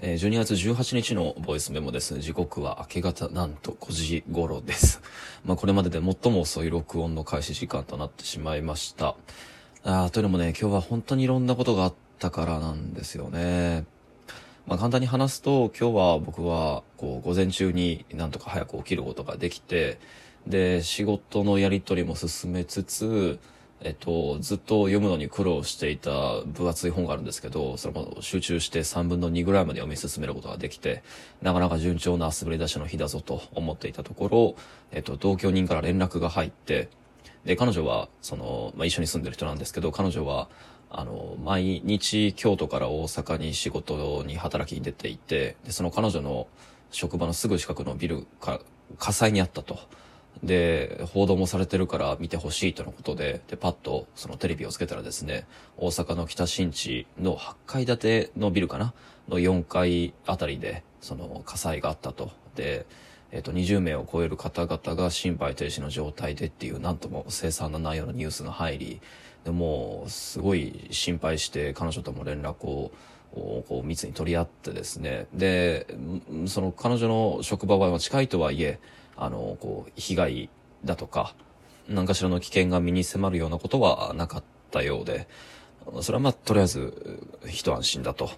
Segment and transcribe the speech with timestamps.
[0.00, 2.20] えー、12月18日のボイスメモです。
[2.20, 5.02] 時刻は明け方なんと5時頃です。
[5.44, 9.16] まあこれまでで最も遅い録音の開始時間となってしまいました。
[9.82, 13.86] あというのもね、今日は本当にいろんなことがあったからなんですよね。
[14.68, 19.98] まあ簡単に話すと、今日は僕はこう午前中になんとか早く起きることができて、
[20.46, 23.40] で、仕事のやりとりも進めつつ、
[23.80, 31.02] えっと、ずっと読むのに苦労していた分厚い本があるんですけど、それも集中して3分の2ぐらいまで読み進めることができて、
[31.42, 34.56] なかなか順調な滑り出しの日だぞと思っていたところ、
[34.90, 36.88] えっと、同居人から連絡が入って、
[37.44, 40.48] で、彼女は、その、まあ、一緒に住んでる人なんですけど、彼女は、
[40.90, 46.48] あの、毎日京都から大阪に仕事に働きに出ていて、で、その彼女の
[46.90, 48.60] 職場のすぐ近くのビルか、
[48.98, 49.78] 火災にあったと。
[50.42, 58.94] で、報道もされてるから見てほしいとのことで、で、パッとそのテレビをつけたらですね、大阪の北新地の8階建てのビルかな？
[59.28, 62.30] の4階あたりで、その火災があったと。
[62.54, 62.86] で、
[63.30, 69.00] えっ、と、20名を超える方々が心肺停止の状態でっていう、なんとも凄惨な内容のニュースが入り、
[69.44, 72.90] でも、すごい心配して彼女とも連絡を
[73.32, 75.26] こう密に取り合ってですね。
[75.34, 75.86] で、
[76.46, 78.78] その彼女の職場は近いとはいえ、
[79.18, 80.50] あの、こう、被害
[80.84, 81.34] だとか、
[81.88, 85.28] 何かしらの危険が身に迫るようなことはなかったようで、
[86.02, 88.30] それはまあ、とりあえず、一安心だと。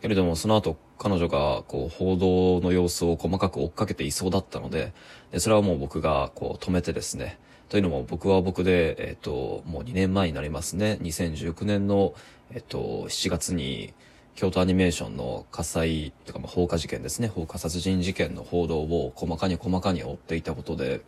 [0.00, 4.92] けれども、その後、彼女が、こう、報道の様子を細かく追っかけていそうだったので、
[5.32, 10.98] でそれはもう僕が、こう、止めてですね、というのも僕は僕で、えっ、と、もう2年前になりますね。
[11.02, 12.14] 2019年の、
[12.50, 13.92] えっ、と、7月に、
[14.38, 21.00] 京都アニメーションの火災とか、ま放火事件ですね、放火殺人事件の報道を細かに細かに追っていたことで、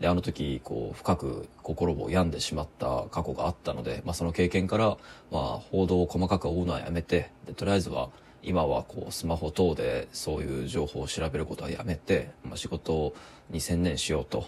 [0.00, 4.96] で、あの時、こう、深く心を病んでしまった過去があったので、まあその経験から、
[5.30, 8.08] まあ報道を細かく追うのはやめて、で、とりあえずは、
[8.42, 13.12] 今はこう、スマホ等でそういう情報を調べることはやめて、まあ仕事
[13.50, 14.46] に専念しようと。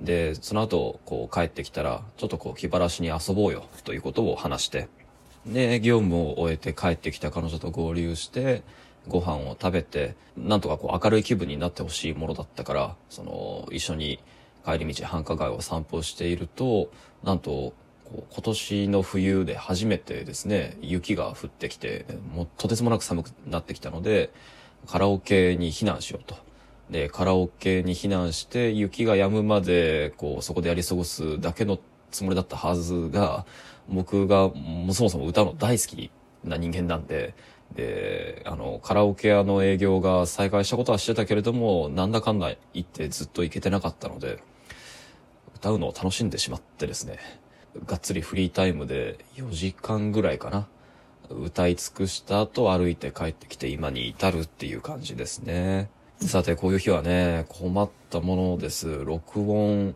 [0.00, 4.86] で、その後、こう帰ってきたら、ちょっとこう気晴らしに遊ぼうよ、ということを話して、
[5.46, 8.62] で、業務を終えて帰ってきた彼女と合流して、
[9.08, 14.20] ご飯を食べて、なんとかこう明るい気分になってほしいものだったから、その、一緒に
[14.64, 16.90] 帰り道繁華街を散歩していると、
[17.24, 17.72] なんと、
[18.12, 22.04] 今年の冬で初めてですね、雪が降ってきて、
[22.34, 24.30] もうとてつもなく寒くなってきたので、
[24.86, 26.36] カラオケに避難しようと。
[26.90, 31.78] で、カラオケに避難して、雪が止むまで、こう、そこでやり過ごすだけの
[32.10, 33.46] つもりだったはずが、
[33.88, 36.10] 僕がもうそもそも歌うの大好き
[36.44, 37.34] な人間なんで、
[37.74, 44.42] で、あの、カラオケ屋の営業が再開したことはしてたけれども、なんだかんだ言ってずっと行けてなかったので、
[45.56, 47.18] 歌うのを楽しんでしまってですね、
[47.86, 50.68] がっつりフリータイムで4時間ぐらいかな。
[51.30, 55.88] 歌い尽くした後歩いて帰ってきて今に至るっていう感じですね。
[56.28, 59.04] さて、こういう日はね、困ったものです。
[59.04, 59.94] 録音。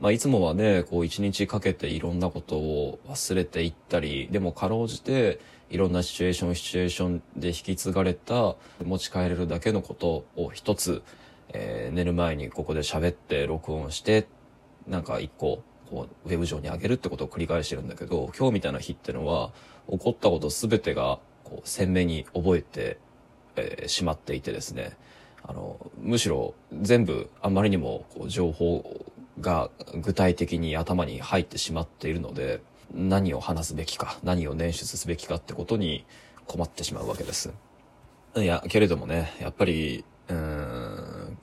[0.00, 5.40] まあ、いつもはね、こう一日かけていろんなことを忘れていったり、でもかろうじて、
[5.70, 11.02] いろんなシチュエーション、シチュエーションで引き継がれた、持ち帰れるだけのことを一つ、
[11.50, 14.26] えー、寝る前にここで喋って録音して、
[14.88, 19.52] なんか一個、こう、ウェブ上に上げるってことを繰り返してるんだけど、今日みたいな日ってのは、
[19.88, 22.98] 起こったことすべてが、こう、鮮明に覚えて、
[23.56, 24.96] えー、しまっていてですね。
[25.42, 29.04] あの、むしろ全部あまりにもこう情報
[29.40, 32.60] が具体的に頭に入ってしまっているので、
[32.92, 36.04] 何を話すべきか、何を捻出すべきかってことに
[36.46, 37.52] 困ってしまうわけです。
[38.36, 41.38] いや、けれどもね、やっぱり、うん、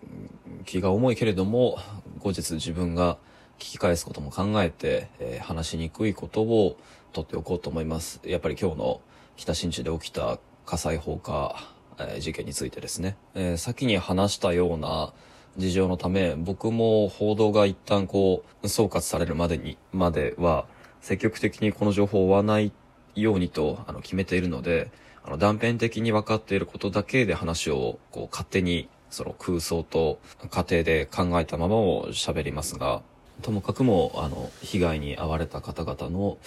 [0.65, 1.77] 気が重いけれども、
[2.19, 3.17] 後日自分が
[3.59, 6.77] 聞き返すことも考えて、えー、話しにくいことを
[7.13, 8.19] 取っておこうと思います。
[8.23, 9.01] やっぱり今日の
[9.35, 11.55] 北新地で起きた火災放火
[11.99, 15.13] え、事件についてですね、え、先に話したような
[15.57, 20.65] 事情のため、僕も報道が一旦こう、総括されるまでに、までは、
[21.01, 22.71] 積極的にこの情報を追わない
[23.15, 24.91] ようにと、あの、決めているので、
[25.23, 30.19] あの、断片的に分かっていることだけで話を、こう、勝手に、その空想と
[30.49, 33.01] 過程で考えたままを喋りますが、
[33.41, 36.37] ともかくも、あの、被害に遭われた方々の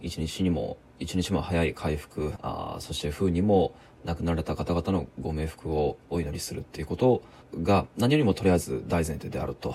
[0.00, 3.74] 一日にも、一日も早い回復、あそして風にも
[4.06, 7.22] 亡くなられた方々のご冥福をお祈りするっていうこと
[7.62, 9.74] が何よりもとりあえず大前提であると。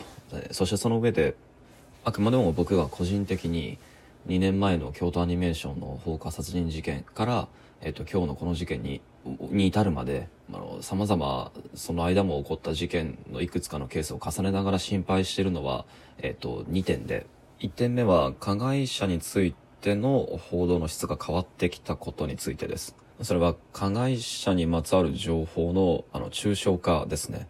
[0.52, 1.36] そしてその上で、
[2.06, 3.78] あくまでも僕が個人的に
[4.28, 7.48] 2年前の京都アニメーションの放火殺人事件から、
[7.82, 15.86] えっ、と、今日のこの事件に、に至るまで、あの、様々、その間も起こった事件のいくつかのケースを重ねながら心配しているのは、
[16.20, 17.26] えっ、と、2点で、
[17.60, 22.96] 1点目は加害者についての報道の質が変わってきたことについてです。
[23.24, 27.48] それは加害者にまつわる情報のあの抽象化ですね。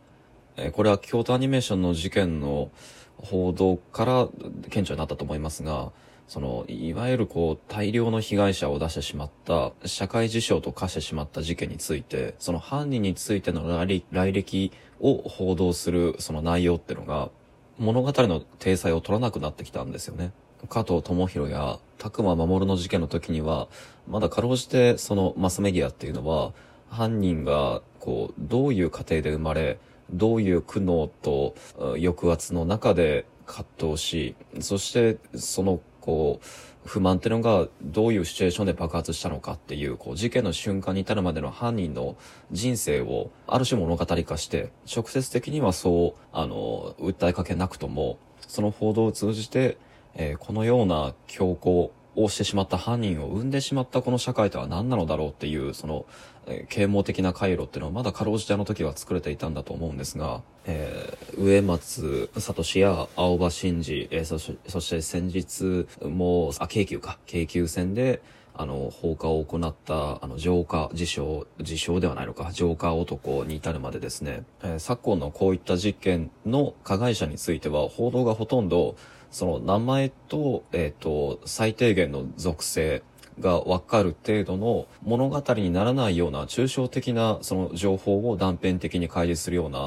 [0.58, 2.72] えー、これは京都アニメーションの事件の
[3.18, 4.28] 報道から
[4.70, 5.92] 顕著になったと思いますが、
[6.28, 14.72] その、いわゆるこう、大量の被害者を出してしまった、社会事象と化してしまった事件について、その犯人についての来歴
[15.02, 17.32] を報道するその内容っていうのが、
[17.78, 20.32] 物語の体裁を取らなくなってきたんですよね。
[20.70, 23.68] 加藤智弘や拓馬守の事件の時には、
[24.08, 26.54] まだかろうじてそのマスメディアっていうのは、
[26.90, 29.80] 犯人がこう、どういう過程で生まれ、
[30.12, 31.56] どういう苦悩と
[31.96, 36.46] 抑圧の中で葛藤し、そしてそのこう、
[36.84, 42.18] 不満っていうのがどういうシチュエーションで爆発したのかっていう、こう、事件の瞬間に至るまでの犯人の
[42.52, 48.18] 人生をある種物語化して、直接的にはそう、あの、訴えかけなくとも、
[48.48, 49.78] その報道を通じて、
[50.16, 56.06] えー、このような強行をしてしまった犯人を生んでしまったこの社会とは何なのだろうっていう、その、
[56.48, 68.22] えー、啓蒙的な回路っていうのはまだかろうじてあの時は作れていたんだと思うんですが、えー、植松聡や青葉真司、えー、そしそして先日も、あ、京急か、京急線で、
[68.54, 78.96] あの、放火を行った、あの、浄化、自称、自称ではないのか、浄化男に至るまでですね、えー、昨今のこういった事件の加害者については、報道がほとんど、
[79.32, 83.02] その名前と、えっ、ー、と、最低限の属性
[83.40, 89.80] がわかる程度の物語にならないような抽象的なその情報を断片的に開示するような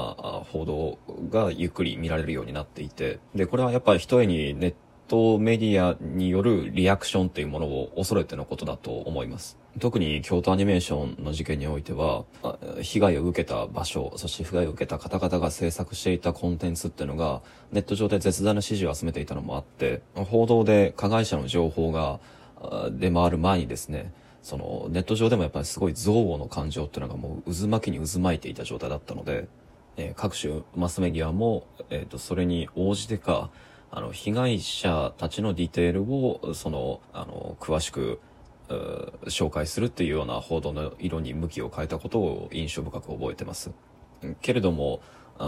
[0.51, 0.97] 報道
[1.29, 4.73] がゆっくり見られるようになっていて、で、これはやっぱり一重にネッ
[5.07, 9.57] トメディアによるリアクションっていうものを恐れてのことだと思います。
[9.79, 12.25] 特に京都アニメーションの事件においては、
[12.81, 17.41] 被害を受けた場所、そして被害を受けた方々が制作していたコンテンツっていうのが、
[17.71, 22.19] ネット上で絶大な支持を集めていたのもあって、報道で加害者の情報が
[22.91, 29.47] 出回る前にですね、そのネット上でもやっぱりすごい憎悪の感情っていうのがもう渦巻きに渦巻いていた状態だったので、
[29.97, 33.49] えー、各種マスメディアも、えっ、ー、と、それに応じてか、
[33.95, 38.19] あの、被害者たちのディテールを、その、あの、詳しく、
[39.27, 43.71] 紹介するっていうような報道の色に向きを変えたことを印象深く覚えてます。
[44.41, 44.99] けれども、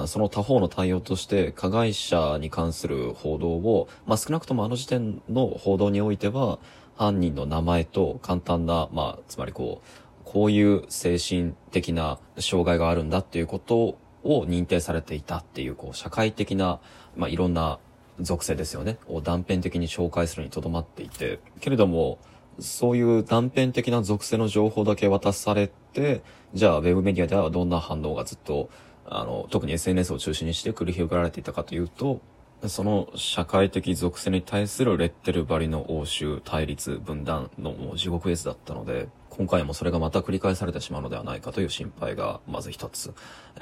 [0.05, 6.59] その他方の対応として加害者に関する報道を、まあ、少なくともあの時点の報道においては、
[6.95, 16.79] 犯人の名前と簡単な、まあ、つまりこう、こういう精神的な障害があるんだっていうことを認定されていたっていう、こう、社会的な、
[17.15, 17.79] まあ、いろんな
[18.19, 22.19] 属性ですよね、を断片的に紹介するにとどまっていて、けれども、
[22.59, 26.21] そういう断片的な属性の情報だけ渡されて、
[26.53, 28.69] じゃあ、ウェブメディアではどんな反応がずっと、
[29.05, 32.21] あの、特に SNS を中心にして繰り広げられていたかというと、
[32.65, 43.13] その社会的属性に対するレッテル張りの応酬、対立、分断のもう地獄絵図だったので、今回もそれがまた繰り返されてしまうのではないかという心配がまず一つ。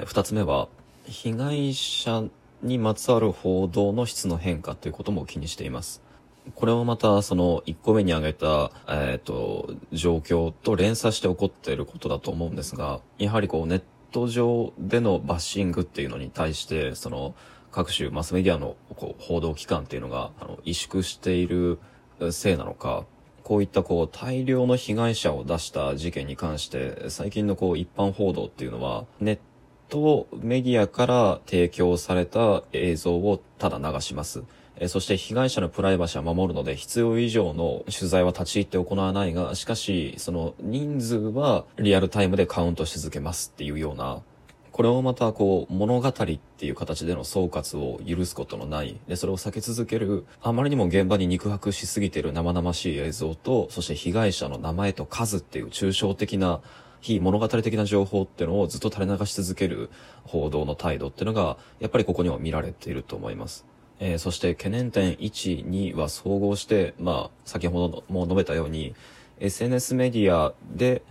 [0.06, 0.70] 二つ目は、
[1.06, 2.24] 被害者
[2.62, 6.02] にまつわる報道の質の変化ということも気にしています。
[6.54, 13.82] これもまた、その、一個目に挙げた、えっ、ー、と、状況と連鎖して起こっていることだと思うんですが、やはりこう、ネッ
[14.12, 17.34] ト上でのバッシングっていうのに対して、その、
[17.72, 21.80] 各種マスメディアのこう報道機関っていうのが、あの、萎縮している
[22.32, 23.06] せいなのか、
[23.44, 29.40] こういったこう大量の被害者を出した事件に関して、最近のこう一般報道っていうのは、ネッ
[29.90, 34.44] トメディアから提供された映像をただ流します。
[34.88, 44.22] そして被害者のプライバシーは守るので必要以上の取材は立ち入って行わないが、しかし、その人数はリアルタイムでカウントし続けますっていうような
[44.76, 56.60] これをまたこう物語っていう形での総括を許すことのない、で、それを避け続ける、あまりにも現場に肉薄しすぎている生々しい映像と、そして被害者の名前と数っていう抽象的な
[57.06, 59.92] 非物語的な情報っていうのをずっと垂れ流し続ける
[60.24, 63.66] 報道の態度っていうのが、やっぱりここには見られていると思います。
[64.00, 68.96] えー、そして懸念点1、2は総合して、まあ、先ほども述べたように、
[69.40, 71.04] SNS メディアで、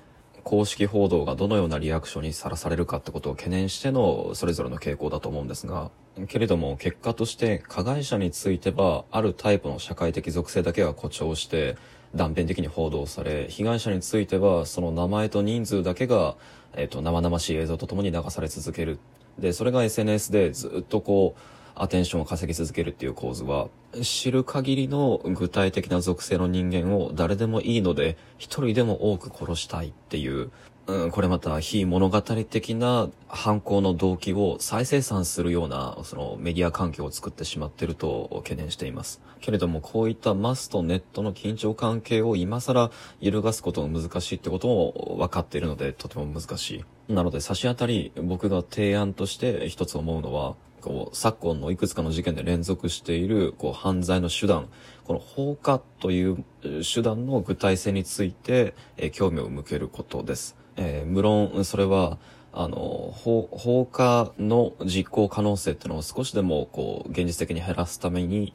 [0.43, 5.91] 公式報道がどのようなリアクションにさらされるかってことを懸念してのそれぞれの傾向だと思うんですが、
[6.29, 11.77] けれども結果として加害者についてはあるタイプの社会的属性だけが誇張して
[12.15, 16.37] 断片的に報道され、被害者についてはその名前と人数だけが、
[16.77, 18.99] えっ、ー、と、生々しい映像とともに流され続ける。
[19.39, 21.41] で、それが SNS でずっとこう、
[21.77, 23.69] アテンションを稼ぎ続けるっていう構図は、
[24.03, 30.51] 知る限りの具体的な属性の人間を誰でもいいので、一人でも多く殺したいっていう、
[30.87, 39.23] うん、これまた非物語的な犯行の動機を再生産するような、そのメディア環境を作ってしまっていると懸念しています。
[39.41, 47.13] けれども、こういったマスとネットの緊張関係を今更揺るがすことが難しいってことも分かっているので、とても難しい。
[47.13, 54.69] なので、差し当たり、僕が提案として一つ思うのは、こう、昨今のいくつかの事件で連続している、こう、犯罪の手段、
[55.05, 56.45] この放火という
[56.83, 60.63] 手段の具体性について、え興味を向けることです。
[60.77, 62.19] えー、無論、それは、
[62.53, 62.77] あの、
[63.13, 68.53] 放火の実行可能性っていうのを少しでも、こう、現実的に減らすために、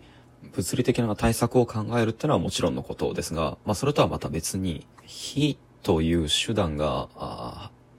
[0.54, 7.10] 物理的な対策を考えるっていうのはもちろんのことですが、まあ、それとはまた別に、火という手段が、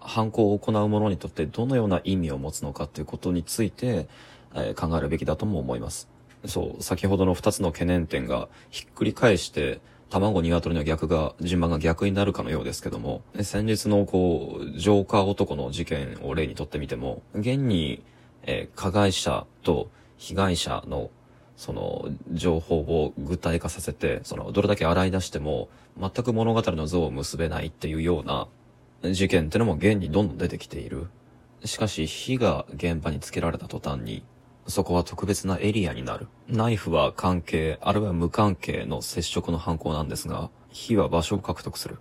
[0.01, 4.09] 犯行を行う者にとってどのような意味を持つのかっていうことについて、
[4.55, 6.09] えー、考えるべきだとも思います。
[6.47, 18.03] そう、先ほどの二つの懸念点がひっくり返して、卵鶏の逆が、順番が逆になるかのようですけども、先日のこう、ジョーカー男の事件を例にとってみても、現に、
[18.43, 19.89] えー、加害者と
[20.19, 21.11] 被害者の
[21.57, 25.69] その情報を具体化させて、そのどれだけ洗い出しても
[26.01, 28.49] 全く物語の像を結べないっていうような
[29.13, 31.09] 事件ってのも現にどんどん出てきている。
[31.65, 34.25] しかし火が現場につけられた途端に、
[34.71, 36.29] そこは特別なエリアになる。
[36.49, 41.99] ナイフは関係、あるいは無関係の接触の犯行なんですが、火は場所を獲得する。